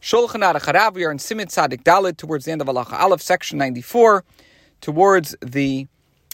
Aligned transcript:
Shulchan 0.00 0.40
Aruch 0.40 0.62
Harav, 0.62 0.94
we 0.94 1.04
are 1.04 1.10
in 1.10 1.18
Simit 1.18 1.48
Tzadik 1.48 1.82
Dalet, 1.82 2.16
towards 2.16 2.46
the 2.46 2.52
end 2.52 2.62
of 2.62 2.68
Halacha 2.68 2.98
Aleph, 2.98 3.20
section 3.20 3.58
94, 3.58 4.24
towards 4.80 5.36
the 5.42 5.88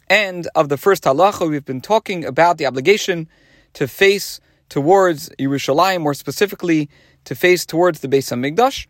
end 0.08 0.46
of 0.54 0.68
the 0.68 0.76
first 0.76 1.02
halacha. 1.02 1.50
We've 1.50 1.64
been 1.64 1.80
talking 1.80 2.24
about 2.24 2.58
the 2.58 2.66
obligation 2.66 3.28
to 3.72 3.88
face 3.88 4.38
towards 4.68 5.30
Yerushalayim, 5.30 6.00
more 6.02 6.14
specifically, 6.14 6.88
to 7.24 7.34
face 7.34 7.66
towards 7.66 7.98
the 8.00 8.08
Beis 8.08 8.30
HaMikdash. 8.30 8.86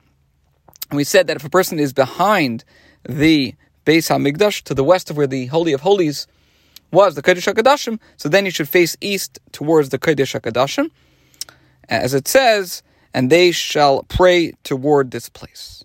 And 0.90 0.98
we 0.98 1.04
said 1.04 1.26
that 1.28 1.36
if 1.36 1.44
a 1.44 1.48
person 1.48 1.78
is 1.78 1.94
behind 1.94 2.62
the 3.02 3.54
Beis 3.86 4.10
HaMikdash, 4.10 4.62
to 4.64 4.74
the 4.74 4.84
west 4.84 5.08
of 5.08 5.16
where 5.16 5.26
the 5.26 5.46
Holy 5.46 5.72
of 5.72 5.80
Holies 5.80 6.26
was, 6.90 7.14
the 7.14 7.22
Kodesh 7.22 7.50
HaKadoshim, 7.50 7.98
so 8.18 8.28
then 8.28 8.44
he 8.44 8.50
should 8.50 8.68
face 8.68 8.94
east 9.00 9.38
towards 9.52 9.88
the 9.88 9.98
Kodesh 9.98 10.38
HaKadoshim. 10.38 10.90
As 11.88 12.12
it 12.12 12.28
says, 12.28 12.82
and 13.16 13.30
they 13.30 13.50
shall 13.50 14.02
pray 14.02 14.52
toward 14.62 15.10
this 15.10 15.30
place. 15.30 15.82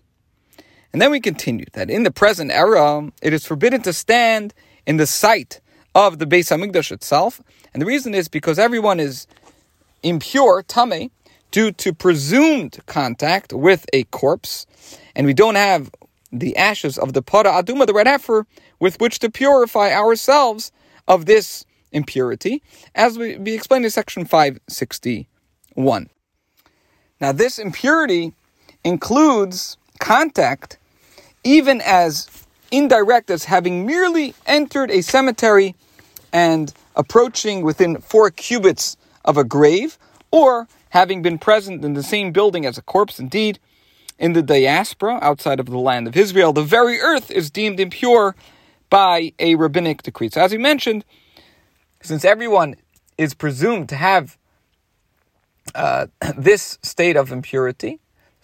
And 0.92 1.00
then 1.00 1.10
we 1.10 1.18
continue 1.18 1.64
that 1.72 1.88
in 1.88 2.02
the 2.02 2.10
present 2.10 2.50
era, 2.50 3.10
it 3.22 3.32
is 3.32 3.46
forbidden 3.46 3.80
to 3.82 3.94
stand 3.94 4.52
in 4.86 4.98
the 4.98 5.06
site 5.06 5.62
of 5.94 6.18
the 6.18 6.26
Beis 6.26 6.54
Hamikdash 6.54 6.92
itself, 6.92 7.40
and 7.72 7.80
the 7.80 7.86
reason 7.86 8.14
is 8.14 8.28
because 8.28 8.58
everyone 8.58 9.00
is 9.00 9.26
impure, 10.02 10.62
tame, 10.62 11.10
due 11.50 11.72
to 11.72 11.94
presumed 11.94 12.80
contact 12.84 13.54
with 13.54 13.86
a 13.94 14.04
corpse, 14.04 14.66
and 15.16 15.26
we 15.26 15.32
don't 15.32 15.54
have 15.54 15.90
the 16.32 16.54
ashes 16.58 16.98
of 16.98 17.14
the 17.14 17.22
para 17.22 17.50
aduma, 17.50 17.86
the 17.86 17.94
red 17.94 18.06
heifer, 18.06 18.46
with 18.78 19.00
which 19.00 19.20
to 19.20 19.30
purify 19.30 19.90
ourselves 19.90 20.70
of 21.08 21.24
this 21.24 21.64
impurity, 21.92 22.62
as 22.94 23.16
we, 23.16 23.38
we 23.38 23.54
explained 23.54 23.86
in 23.86 23.90
section 23.90 24.26
561. 24.26 26.10
Now, 27.22 27.30
this 27.30 27.60
impurity 27.60 28.32
includes 28.82 29.76
contact, 30.00 30.76
even 31.44 31.80
as 31.80 32.28
indirect 32.72 33.30
as 33.30 33.44
having 33.44 33.86
merely 33.86 34.34
entered 34.44 34.90
a 34.90 35.02
cemetery 35.02 35.76
and 36.32 36.74
approaching 36.96 37.62
within 37.62 38.00
four 38.00 38.28
cubits 38.32 38.96
of 39.24 39.36
a 39.36 39.44
grave, 39.44 39.98
or 40.32 40.66
having 40.88 41.22
been 41.22 41.38
present 41.38 41.84
in 41.84 41.94
the 41.94 42.02
same 42.02 42.32
building 42.32 42.66
as 42.66 42.76
a 42.76 42.82
corpse. 42.82 43.20
Indeed, 43.20 43.60
in 44.18 44.32
the 44.32 44.42
diaspora 44.42 45.20
outside 45.22 45.60
of 45.60 45.66
the 45.66 45.78
land 45.78 46.08
of 46.08 46.16
Israel, 46.16 46.52
the 46.52 46.64
very 46.64 46.98
earth 46.98 47.30
is 47.30 47.52
deemed 47.52 47.78
impure 47.78 48.34
by 48.90 49.32
a 49.38 49.54
rabbinic 49.54 50.02
decree. 50.02 50.28
So, 50.28 50.40
as 50.40 50.50
we 50.50 50.58
mentioned, 50.58 51.04
since 52.02 52.24
everyone 52.24 52.74
is 53.16 53.32
presumed 53.32 53.88
to 53.90 53.94
have 53.96 54.36
uh, 55.74 56.06
this 56.36 56.78
state 56.82 57.16
of 57.16 57.32
impurity, 57.32 58.00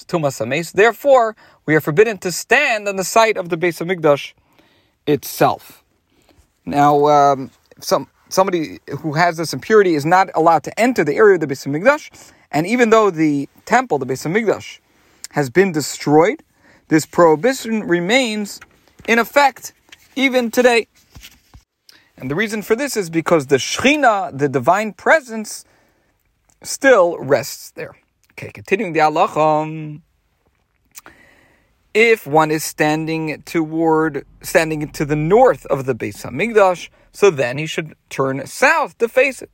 tumas 0.07 0.39
hames. 0.39 0.73
Therefore, 0.73 1.37
we 1.67 1.75
are 1.75 1.81
forbidden 1.81 2.19
to 2.19 2.33
stand 2.33 2.89
on 2.89 2.97
the 2.97 3.05
site 3.05 3.37
of 3.37 3.49
the 3.49 3.57
Beis 3.57 3.85
Hamikdash 3.85 4.33
itself. 5.07 5.85
Now, 6.65 7.07
um, 7.07 7.51
some 7.81 8.09
somebody 8.29 8.79
who 9.01 9.15
has 9.15 9.39
this 9.39 9.53
impurity 9.53 9.95
is 9.95 10.05
not 10.05 10.29
allowed 10.35 10.63
to 10.65 10.81
enter 10.81 11.03
the 11.03 11.15
area 11.15 11.35
of 11.35 11.41
the 11.41 11.47
Beis 11.47 11.67
Hamikdash, 11.67 12.33
and 12.51 12.67
even 12.67 12.91
though 12.91 13.11
the 13.11 13.49
temple, 13.65 13.99
the 13.99 14.07
Beis 14.07 14.27
Hamikdash, 14.27 14.81
has 15.31 15.51
been 15.51 15.73
destroyed, 15.73 16.43
this 16.89 17.07
prohibition 17.07 17.85
remains 17.85 18.61
in 19.07 19.19
effect 19.19 19.73
even 20.17 20.51
today. 20.51 20.89
And 22.17 22.31
the 22.31 22.35
reason 22.35 22.63
for 22.63 22.75
this 22.75 22.97
is 22.97 23.11
because 23.11 23.47
the 23.47 23.57
Shechina, 23.57 24.37
the 24.37 24.49
divine 24.49 24.93
presence, 24.93 25.65
still 26.63 27.19
rests 27.19 27.71
there. 27.73 27.97
Okay, 28.33 28.51
continuing 28.51 28.93
the 28.93 29.01
halacha. 29.01 30.01
If 31.95 32.27
one 32.27 32.51
is 32.51 32.63
standing 32.63 33.43
toward, 33.43 34.25
standing 34.43 34.89
to 34.91 35.05
the 35.05 35.17
north 35.17 35.67
of 35.67 35.87
the 35.87 35.95
Beis 35.95 36.23
Hamikdash, 36.25 36.91
so 37.13 37.31
then 37.31 37.59
he 37.59 37.67
should 37.67 37.95
turn 38.09 38.47
south 38.47 38.99
to 38.99 39.09
face 39.09 39.43
it. 39.43 39.51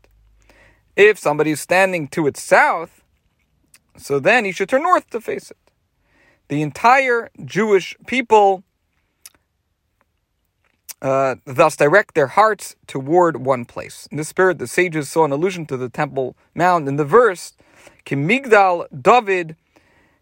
If 0.97 1.19
somebody 1.19 1.53
is 1.53 1.61
standing 1.61 2.09
to 2.09 2.27
its 2.27 2.43
south, 2.43 3.03
so 3.97 4.19
then 4.19 4.45
he 4.45 4.53
should 4.53 4.69
turn 4.69 4.83
north 4.83 5.09
to 5.11 5.21
face 5.21 5.50
it. 5.50 5.56
The 6.49 6.61
entire 6.61 7.31
Jewish 7.45 7.97
people 8.06 8.65
uh, 11.05 11.37
thus 11.45 11.77
direct 11.77 12.15
their 12.15 12.29
hearts 12.29 12.77
toward 12.87 13.37
one 13.37 13.67
place. 13.67 14.09
In 14.11 14.17
this 14.17 14.29
spirit, 14.29 14.59
the 14.59 14.67
sages 14.67 15.11
saw 15.11 15.27
an 15.27 15.33
allusion 15.33 15.67
to 15.67 15.77
the 15.77 15.91
Temple 15.91 16.35
Mount 16.55 16.89
in 16.89 16.97
the 16.97 17.05
verse, 17.05 17.53
Kimigdal 18.07 18.87
David 19.03 19.55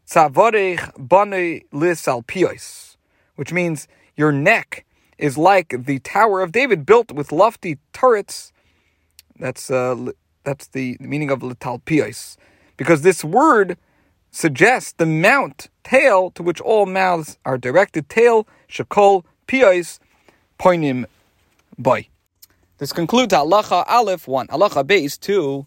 Tzavarech 0.09 1.09
Bane 1.09 1.63
Lisalpios, 1.73 2.97
which 3.37 3.53
means 3.53 3.87
your 4.17 4.33
neck 4.33 4.85
is 5.19 5.39
like 5.39 5.87
the 5.87 6.01
Tower 6.01 6.43
of 6.43 6.51
David 6.51 6.85
built 6.85 7.13
with 7.13 7.31
lofty 7.31 7.79
turrets. 7.93 8.53
That's 9.39 9.71
uh, 9.71 10.11
that's 10.43 10.67
the 10.67 10.97
meaning 10.99 11.31
of 11.31 11.41
Litalpios, 11.41 12.37
because 12.77 13.03
this 13.03 13.23
word 13.23 13.79
suggests 14.33 14.93
the 14.95 15.07
mount, 15.07 15.69
tail, 15.85 16.33
to 16.33 16.43
which 16.43 16.61
all 16.61 16.87
mouths 16.87 17.39
are 17.45 17.57
directed, 17.57 18.09
tail, 18.09 18.49
shakol, 18.69 19.25
pios, 19.47 20.01
poinim 20.63 21.07
boy. 21.77 22.07
This 22.79 22.93
concludes 22.93 23.35
halacha 23.35 23.85
aleph 23.89 24.29
one. 24.29 24.47
Halacha 24.47 24.87
base 24.87 25.19
two. 25.19 25.67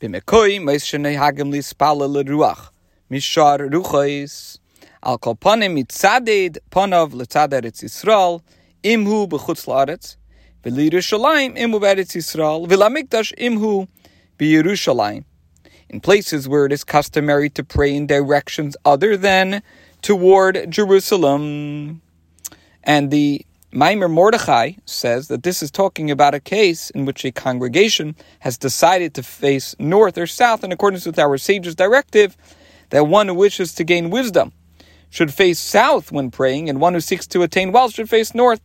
Bimekoi 0.00 0.60
meishenei 0.60 1.16
hagim 1.18 1.52
lispala 1.52 2.06
leruach 2.08 2.70
mishar 3.10 3.68
ruchais 3.68 4.58
al 5.02 5.18
kol 5.18 5.34
panim 5.34 5.74
mitzaded 5.76 6.58
panav 6.70 7.10
letzaded 7.10 7.64
etz 7.64 7.82
Yisrael 7.82 8.40
imhu 8.84 9.28
b'chutz 9.28 9.66
laaretz 9.66 10.16
v'lirushalayim 10.62 11.58
imhu 11.58 11.80
b'eretz 11.80 12.14
Yisrael 12.14 12.68
v'lamikdash 12.68 13.34
imhu 13.38 13.88
b'Yerushalayim. 14.38 15.24
In 15.88 16.00
places 16.00 16.48
where 16.48 16.66
it 16.66 16.72
is 16.72 16.84
customary 16.84 17.48
to 17.50 17.64
pray 17.64 17.94
in 17.94 18.06
directions 18.06 18.76
other 18.84 19.16
than 19.16 19.62
toward 20.02 20.70
Jerusalem, 20.70 22.02
and 22.82 23.10
the 23.10 23.45
Maamar 23.72 24.10
Mordechai 24.10 24.72
says 24.84 25.28
that 25.28 25.42
this 25.42 25.62
is 25.62 25.70
talking 25.70 26.10
about 26.10 26.34
a 26.34 26.40
case 26.40 26.90
in 26.90 27.04
which 27.04 27.24
a 27.24 27.32
congregation 27.32 28.14
has 28.38 28.56
decided 28.56 29.12
to 29.14 29.22
face 29.22 29.74
north 29.78 30.16
or 30.16 30.26
south 30.26 30.62
in 30.62 30.72
accordance 30.72 31.04
with 31.04 31.18
our 31.18 31.36
sage's 31.36 31.74
directive 31.74 32.36
that 32.90 33.06
one 33.06 33.28
who 33.28 33.34
wishes 33.34 33.74
to 33.74 33.84
gain 33.84 34.10
wisdom 34.10 34.52
should 35.10 35.32
face 35.32 35.58
south 35.58 36.12
when 36.12 36.30
praying, 36.30 36.68
and 36.68 36.80
one 36.80 36.94
who 36.94 37.00
seeks 37.00 37.26
to 37.26 37.42
attain 37.42 37.72
wealth 37.72 37.94
should 37.94 38.08
face 38.08 38.34
north. 38.34 38.60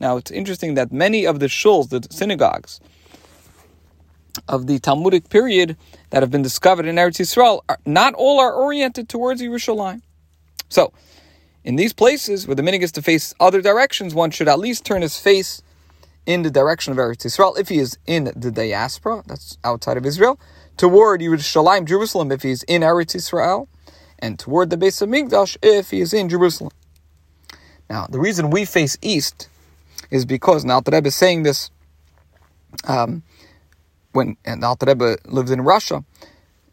Now, 0.00 0.16
it's 0.16 0.30
interesting 0.30 0.74
that 0.74 0.92
many 0.92 1.26
of 1.26 1.40
the 1.40 1.46
shuls, 1.46 1.90
the 1.90 2.06
synagogues 2.10 2.80
of 4.48 4.66
the 4.66 4.78
Talmudic 4.78 5.28
period 5.28 5.76
that 6.10 6.22
have 6.22 6.30
been 6.30 6.42
discovered 6.42 6.86
in 6.86 6.96
Eretz 6.96 7.18
Yisrael, 7.18 7.62
are, 7.68 7.78
not 7.84 8.14
all 8.14 8.40
are 8.40 8.52
oriented 8.52 9.08
towards 9.08 9.42
Yerushalayim. 9.42 10.02
So, 10.68 10.92
in 11.64 11.76
these 11.76 11.92
places 11.92 12.46
where 12.46 12.54
the 12.54 12.62
minhag 12.62 12.82
is 12.82 12.92
to 12.92 13.02
face 13.02 13.34
other 13.40 13.60
directions, 13.60 14.14
one 14.14 14.30
should 14.30 14.48
at 14.48 14.58
least 14.58 14.84
turn 14.84 15.02
his 15.02 15.18
face 15.18 15.62
in 16.26 16.42
the 16.42 16.50
direction 16.50 16.92
of 16.92 16.98
Eretz 16.98 17.24
Israel 17.24 17.54
if 17.56 17.68
he 17.68 17.78
is 17.78 17.98
in 18.06 18.30
the 18.36 18.50
diaspora, 18.50 19.22
that's 19.26 19.58
outside 19.64 19.96
of 19.96 20.06
Israel, 20.06 20.38
toward 20.76 21.20
Yerushalayim, 21.20 21.86
Jerusalem, 21.86 22.30
if 22.30 22.42
he 22.42 22.50
is 22.50 22.62
in 22.64 22.82
Eretz 22.82 23.14
Israel, 23.14 23.68
and 24.18 24.38
toward 24.38 24.70
the 24.70 24.76
base 24.76 25.00
of 25.00 25.08
Hamikdash 25.08 25.56
if 25.62 25.90
he 25.90 26.00
is 26.00 26.12
in 26.12 26.28
Jerusalem. 26.28 26.72
Now, 27.88 28.06
the 28.08 28.18
reason 28.18 28.50
we 28.50 28.64
face 28.64 28.98
east 29.00 29.48
is 30.10 30.24
because 30.24 30.64
now 30.64 30.80
that 30.80 30.92
Rebbe 30.92 31.08
is 31.08 31.14
saying 31.14 31.44
this 31.44 31.70
um, 32.84 33.22
when 34.12 34.36
and 34.44 34.64
Alter 34.64 34.86
Rebbe 34.86 35.16
lived 35.26 35.50
in 35.50 35.62
Russia, 35.62 36.04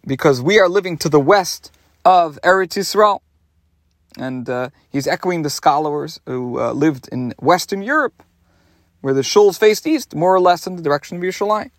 because 0.06 0.41
we 0.41 0.59
are 0.59 0.69
living 0.69 0.97
to 0.97 1.09
the 1.09 1.19
west 1.19 1.72
of 2.03 2.38
Eretz 2.44 2.78
Israel 2.78 3.22
and 4.17 4.50
uh, 4.50 4.69
he's 4.89 5.07
echoing 5.07 5.41
the 5.41 5.50
scholars 5.50 6.19
who 6.25 6.59
uh, 6.59 6.71
lived 6.71 7.09
in 7.12 7.33
Western 7.39 7.81
Europe, 7.81 8.23
where 9.01 9.13
the 9.13 9.21
shuls 9.21 9.59
faced 9.59 9.85
east, 9.85 10.15
more 10.15 10.33
or 10.33 10.39
less 10.39 10.65
in 10.67 10.75
the 10.75 10.81
direction 10.81 11.17
of 11.17 11.23
Yerushalayim. 11.23 11.71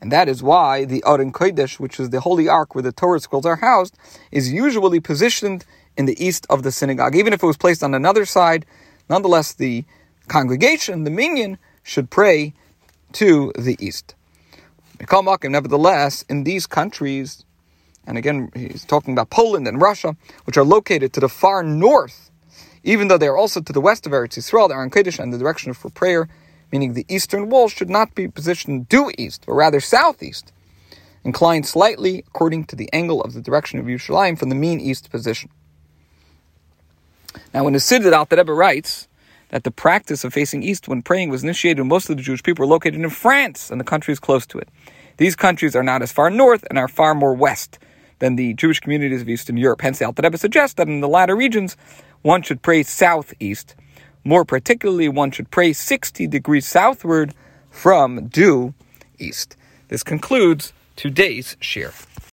And 0.00 0.12
that 0.12 0.28
is 0.28 0.42
why 0.42 0.84
the 0.84 1.02
Aron 1.06 1.32
Kodesh, 1.32 1.80
which 1.80 1.98
is 1.98 2.10
the 2.10 2.20
holy 2.20 2.48
ark 2.48 2.74
where 2.74 2.82
the 2.82 2.92
Torah 2.92 3.20
scrolls 3.20 3.46
are 3.46 3.56
housed, 3.56 3.96
is 4.30 4.52
usually 4.52 5.00
positioned 5.00 5.64
in 5.96 6.06
the 6.06 6.24
east 6.24 6.46
of 6.48 6.62
the 6.62 6.70
synagogue. 6.70 7.16
Even 7.16 7.32
if 7.32 7.42
it 7.42 7.46
was 7.46 7.56
placed 7.56 7.82
on 7.82 7.94
another 7.94 8.24
side, 8.24 8.64
nonetheless, 9.08 9.52
the 9.52 9.84
congregation, 10.28 11.02
the 11.02 11.10
minyan, 11.10 11.58
should 11.82 12.10
pray 12.10 12.54
to 13.12 13.52
the 13.58 13.76
east. 13.80 14.14
Nevertheless, 15.00 16.24
in 16.28 16.44
these 16.44 16.66
countries, 16.66 17.44
and 18.08 18.16
again, 18.16 18.50
he's 18.54 18.86
talking 18.86 19.12
about 19.12 19.28
Poland 19.28 19.68
and 19.68 19.82
Russia, 19.82 20.16
which 20.44 20.56
are 20.56 20.64
located 20.64 21.12
to 21.12 21.20
the 21.20 21.28
far 21.28 21.62
north, 21.62 22.30
even 22.82 23.08
though 23.08 23.18
they 23.18 23.26
are 23.28 23.36
also 23.36 23.60
to 23.60 23.72
the 23.72 23.82
west 23.82 24.06
of 24.06 24.12
Eretz 24.12 24.38
Yisrael, 24.38 24.68
they 24.68 24.74
are 24.74 24.82
in 24.82 24.90
Kodesh 24.90 25.18
and 25.18 25.30
the 25.30 25.36
direction 25.36 25.74
for 25.74 25.90
prayer, 25.90 26.26
meaning 26.72 26.94
the 26.94 27.04
eastern 27.10 27.50
wall 27.50 27.68
should 27.68 27.90
not 27.90 28.14
be 28.14 28.26
positioned 28.26 28.88
due 28.88 29.12
east, 29.18 29.44
but 29.46 29.52
rather 29.52 29.78
southeast, 29.78 30.52
inclined 31.22 31.66
slightly 31.66 32.24
according 32.26 32.64
to 32.64 32.76
the 32.76 32.88
angle 32.94 33.20
of 33.20 33.34
the 33.34 33.42
direction 33.42 33.78
of 33.78 33.84
Yerushalayim 33.84 34.38
from 34.38 34.48
the 34.48 34.54
mean 34.54 34.80
east 34.80 35.10
position. 35.10 35.50
Now, 37.52 37.64
when 37.64 37.74
the 37.74 37.78
Siddur 37.78 38.12
Al 38.12 38.26
Rebbe 38.30 38.54
writes 38.54 39.06
that 39.50 39.64
the 39.64 39.70
practice 39.70 40.24
of 40.24 40.32
facing 40.32 40.62
east 40.62 40.88
when 40.88 41.02
praying 41.02 41.28
was 41.28 41.44
initiated 41.44 41.80
when 41.80 41.88
most 41.88 42.08
of 42.08 42.16
the 42.16 42.22
Jewish 42.22 42.42
people 42.42 42.62
were 42.62 42.72
located 42.72 43.02
in 43.02 43.10
France 43.10 43.70
and 43.70 43.78
the 43.78 43.84
countries 43.84 44.18
close 44.18 44.46
to 44.46 44.58
it. 44.58 44.70
These 45.18 45.36
countries 45.36 45.76
are 45.76 45.82
not 45.82 46.00
as 46.00 46.10
far 46.10 46.30
north 46.30 46.64
and 46.70 46.78
are 46.78 46.88
far 46.88 47.14
more 47.14 47.34
west 47.34 47.78
than 48.18 48.36
the 48.36 48.54
Jewish 48.54 48.80
communities 48.80 49.22
of 49.22 49.28
Eastern 49.28 49.56
Europe. 49.56 49.80
Hence, 49.82 49.98
the 49.98 50.04
Alter 50.04 50.22
Rebbe 50.22 50.38
suggests 50.38 50.74
that 50.74 50.88
in 50.88 51.00
the 51.00 51.08
latter 51.08 51.36
regions, 51.36 51.76
one 52.22 52.42
should 52.42 52.62
pray 52.62 52.82
southeast. 52.82 53.74
More 54.24 54.44
particularly, 54.44 55.08
one 55.08 55.30
should 55.30 55.50
pray 55.50 55.72
60 55.72 56.26
degrees 56.26 56.66
southward 56.66 57.34
from 57.70 58.26
due 58.28 58.74
east. 59.18 59.56
This 59.88 60.02
concludes 60.02 60.72
today's 60.96 61.56
share. 61.60 61.92